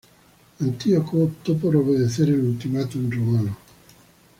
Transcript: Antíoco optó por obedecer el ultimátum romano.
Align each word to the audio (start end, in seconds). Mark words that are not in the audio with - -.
Antíoco 0.59 1.25
optó 1.25 1.55
por 1.59 1.75
obedecer 1.75 2.29
el 2.29 2.39
ultimátum 2.39 3.07
romano. 3.11 3.55